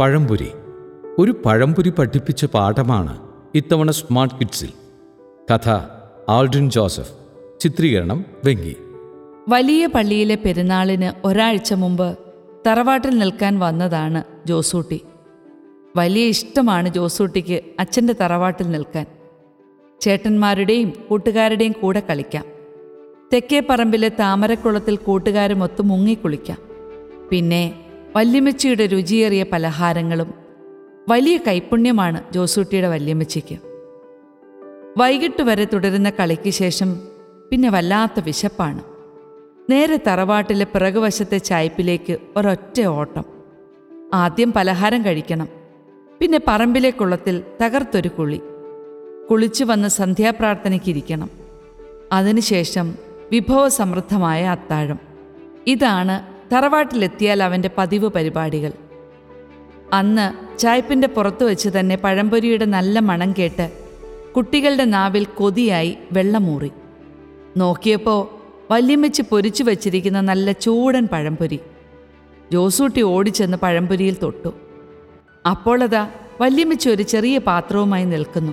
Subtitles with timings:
[0.00, 0.50] പഴംപുരി.
[1.18, 3.18] ഒരു പഴംപുരി പഠിപ്പിച്ച പാഠമാണ്
[3.54, 4.68] ഇത്തവണ സ്മാർട്ട് കിഡ്സിൽ.
[5.50, 5.70] കഥ
[6.28, 7.12] ആൾഡ്രിൻ ജോസഫ്.
[7.60, 8.76] ചിത്രീകരണം വെങ്കി.
[9.48, 12.18] വലിയ പള്ളിയിലെ പെരുന്നാളിന് ഒരാഴ്ച മുമ്പ്
[12.66, 15.00] തറവാട്ടിൽ നിൽക്കാൻ വന്നതാണ് ജോസൂട്ടി.
[15.96, 19.06] വലിയ ഇഷ്ടമാണ് ജോസൂട്ടിക്ക് അച്ഛന്റെ തറവാട്ടിൽ നിൽക്കാൻ.
[20.00, 22.44] ചേട്ടന്മാരുടെയും കൂട്ടുകാരുടെയും കൂടെ കളിക്കാം.
[23.32, 26.58] തെക്കേ പറമ്പിലെ താമരക്കുളത്തിൽ കൂട്ടുകാരുമൊത്ത് മുങ്ങിക്കുളിക്കാം
[27.30, 27.85] പിന്നെ
[28.16, 30.34] വല്യമ്മച്ചിയുടെ രുചിയേറിയ പലഹാരങ്ങളും
[31.08, 33.58] വലിയ കൈപ്പുണ്യമാണ് ജോസൂട്ടിയുടെ വല്യമ്മച്ചിക്ക്.
[34.98, 37.00] വൈകിട്ട് വരെ തുടരുന്ന കളിക്ക് ശേഷം
[37.50, 38.82] പിന്നെ വല്ലാത്ത വിശപ്പാണ്.
[39.70, 43.24] നേരെ തറവാട്ടിലെ പിറകുവശത്തെ ചായ്പിലേക്ക് ഒരൊറ്റ ഓട്ടം.
[44.14, 45.48] ആദ്യം പലഹാരം കഴിക്കണം
[46.20, 48.40] പിന്നെ പറമ്പിലെ കുളത്തിൽ തകർത്തൊരു കുളി.
[49.30, 51.30] കുളിച്ചു വന്ന് സന്ധ്യാപ്രാർത്ഥനയ്ക്കിരിക്കണം.
[52.12, 52.94] അതിനുശേഷം
[53.32, 54.98] വിഭവസമൃദ്ധമായ അത്താഴം.
[55.66, 58.72] ഇതാണ് തറവാട്ടിലെത്തിയാൽ അവന്റെ പതിവ് പരിപാടികൾ.
[59.92, 63.70] അന്ന് ചായ്പിന്റെ പുറത്ത് വെച്ച് തന്നെ പഴംപൊരിയുടെ നല്ല മണം കേട്ട്
[64.36, 66.70] കുട്ടികളുടെ നാവിൽ കൊതിയായി വെള്ളമൂറി.
[67.56, 68.36] നോക്കിയപ്പോൾ
[68.72, 71.60] വല്യമ്മച്ച് പൊരിച്ചു വച്ചിരിക്കുന്ന നല്ല ചൂടൻ പഴംപൊരി.
[72.52, 74.52] ജോസൂട്ടി ഓടിച്ചെന്ന് പഴംപൊരിയിൽ തൊട്ടു.
[75.50, 76.08] അപ്പോളതാ
[76.40, 78.52] വല്യമ്മച്ച് ഒരു ചെറിയ പാത്രവുമായി നിൽക്കുന്നു.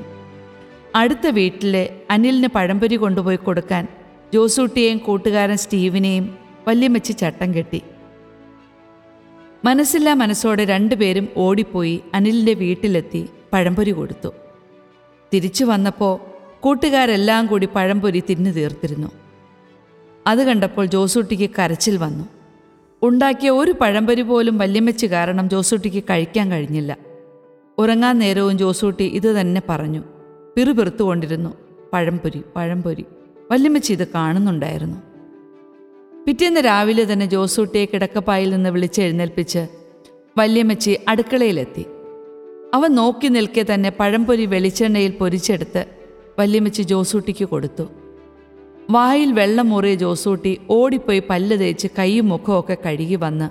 [0.95, 3.87] അടുത്ത വീട്ടിലെ അനിലിന് പഴംപൊരി കൊണ്ടുപോയി കൊടുക്കാൻ
[4.33, 7.81] ജോസൂട്ടിയെയും കൂട്ടുകാരൻ സ്റ്റീവിനെയും വല്യമ്മച്ച് ചട്ടം കെട്ടി.
[9.65, 14.29] മനസ്സില്ലാ മനസ്സോടെ രണ്ടുപേരും ഓടിപ്പോയി അനിലിന്റെ വീട്ടിലെത്തി പഴംപൊരി കൊടുത്തു.
[15.33, 16.19] തിരിച്ചു വന്നപ്പോൾ
[16.59, 19.07] കൂട്ടുകാരെല്ലാം കൂടി പഴംപൊരി തിന്നു തീർത്തിരുന്നു.
[20.27, 22.25] അത് കണ്ടപ്പോൾ ജോസൂട്ടിക്ക് കരച്ചിൽ വന്നു.
[23.01, 26.97] ഉണ്ടാക്കിയ ഒരു പഴംപൊരി പോലും വല്യമ്മച്ച് കാരണം ജോസൂട്ടിക്ക് കഴിക്കാൻ കഴിഞ്ഞില്ല.
[27.77, 30.03] ഉറങ്ങാൻ നേരവും ജോസൂട്ടി ഇത് തന്നെ പറഞ്ഞു.
[30.55, 31.49] പിറുപിറുത്തുകൊണ്ടിരുന്നു.
[31.93, 33.05] പഴംപൊരി പഴംപൊരി.
[33.51, 35.12] വല്യമ്മച്ചി ഇത് കാണുന്നുണ്ടായിരുന്നു.
[36.25, 39.61] പിറ്റേന്ന് രാവിലെ തന്നെ ജോസൂട്ടിയെ കിടക്കപ്പായിൽ നിന്ന് വിളിച്ചെഴുന്നേൽപ്പിച്ച്
[40.37, 41.83] വല്യമ്മച്ചി അടുക്കളയിലെത്തി.
[42.73, 45.85] അവൻ നോക്കി നിൽക്കെ തന്നെ പഴംപൊരി വെളിച്ചെണ്ണയിൽ പൊരിച്ചെടുത്ത്
[46.39, 47.85] വല്യമ്മച്ചി ജോസൂട്ടിക്ക് കൊടുത്തു.
[48.89, 53.47] വായിൽ വെള്ളം മുറിയ ജോസൂട്ടി ഓടിപ്പോയി പല്ല് തേച്ച് കൈയും മുഖമൊക്കെ കഴുകി വന്ന്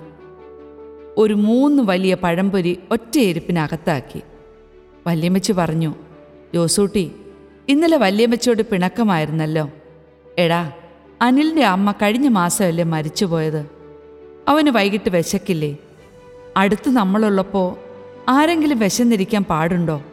[1.17, 4.21] ഒരു മൂന്ന് വലിയ പഴംപൊരി ഒറ്റയിരുപ്പിനകത്താക്കി
[5.07, 5.93] വല്യമ്മച്ചി പറഞ്ഞു
[6.53, 7.11] ജോസൂട്ടി
[7.69, 9.69] ഇന്നലെ വല്യമ്മച്ചിയോട് പിണക്കമായിരുന്നല്ലോ.
[10.39, 10.61] എടാ
[11.21, 13.69] അനിലിന്റെ അമ്മ കഴിഞ്ഞ മാസമല്ലേ മരിച്ചുപോയത്?
[14.47, 15.77] അവന് വൈകിട്ട് വിശക്കില്ലേ?
[16.57, 17.75] അടുത്ത് നമ്മളുള്ളപ്പോൾ
[18.29, 20.03] ആരെങ്കിലും വിശന്നിരിക്കാൻ പാടുണ്ടോ?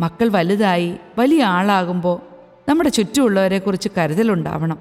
[0.00, 2.20] മക്കൾ വലുതായി വലിയ ആളാകുമ്പോൾ
[2.68, 4.78] നമ്മുടെ ചുറ്റുമുള്ളവരെക്കുറിച്ച് കരുതലുണ്ടാവണം.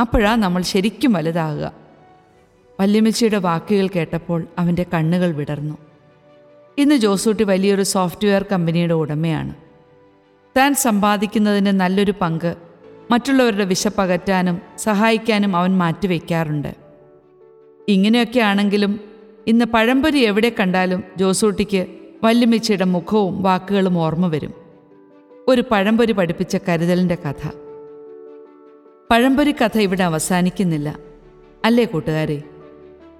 [0.00, 1.72] അപ്പോഴാ നമ്മൾ ശരിക്കും വലുതാകുക.
[2.80, 5.78] വല്യമ്മച്ചിയുടെ വാക്കുകൾ കേട്ടപ്പോൾ അവന്റെ കണ്ണുകൾ വിടർന്നു.
[6.78, 9.54] ഇന്ന് ജോസൂട്ടി വലിയൊരു സോഫ്റ്റ്വെയർ കമ്പനിയുടെ ഉടമയാണ്.
[10.56, 12.56] താൻ സമ്പാദിക്കുന്നതിന് നല്ലൊരു പങ്ക്
[13.10, 16.74] മറ്റുള്ളവരുടെ വിശപ്പകറ്റാനും സഹായിക്കാനും അവൻ മാറ്റിവെക്കാറുണ്ട്.
[17.88, 19.00] ഇങ്ങനെയൊക്കെ ആണെങ്കിലും
[19.46, 21.86] ഇന്ന് പഴംപൊരി എവിടെ കണ്ടാലും ജോസൂട്ടിക്ക്
[22.24, 24.54] വല്യമ്മച്ചിയുടെ മുഖവും വാക്കുകളും ഓർമ്മ വരും.
[25.48, 27.48] ഒരു പഴംപൊരി പഠിപ്പിച്ച കരുതലിന്റെ കഥ.
[29.10, 30.98] പഴംപൊരി കഥ ഇവിടെ അവസാനിക്കുന്നില്ല.
[31.64, 32.42] അല്ലേ കൂട്ടുകാരെ?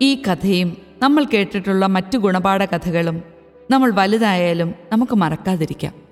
[0.02, 3.22] ഈ കഥയും നമ്മൾ കേട്ടിട്ടുള്ള മറ്റു ഗുണപാഠ കഥകളും
[3.70, 6.05] നമ്മൾ വലുതായാലും നമുക്ക് മറക്കാതിരിക്കാം.